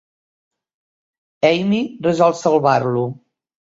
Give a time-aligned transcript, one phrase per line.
[1.49, 3.05] Amy resol salvar-lo.